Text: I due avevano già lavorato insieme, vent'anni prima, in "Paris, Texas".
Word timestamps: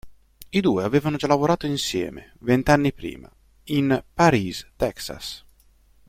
I 0.49 0.61
due 0.61 0.83
avevano 0.83 1.15
già 1.15 1.27
lavorato 1.27 1.67
insieme, 1.67 2.33
vent'anni 2.39 2.91
prima, 2.91 3.31
in 3.65 4.03
"Paris, 4.15 4.67
Texas". 4.75 5.45